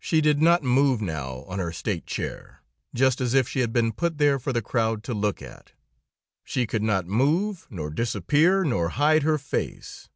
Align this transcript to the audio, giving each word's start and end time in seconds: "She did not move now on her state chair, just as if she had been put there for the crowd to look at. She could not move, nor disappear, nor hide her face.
"She 0.00 0.20
did 0.20 0.42
not 0.42 0.64
move 0.64 1.00
now 1.00 1.42
on 1.44 1.60
her 1.60 1.70
state 1.70 2.04
chair, 2.04 2.64
just 2.96 3.20
as 3.20 3.32
if 3.32 3.48
she 3.48 3.60
had 3.60 3.72
been 3.72 3.92
put 3.92 4.18
there 4.18 4.40
for 4.40 4.52
the 4.52 4.60
crowd 4.60 5.04
to 5.04 5.14
look 5.14 5.40
at. 5.40 5.70
She 6.42 6.66
could 6.66 6.82
not 6.82 7.06
move, 7.06 7.68
nor 7.70 7.88
disappear, 7.88 8.64
nor 8.64 8.88
hide 8.88 9.22
her 9.22 9.38
face. 9.38 10.08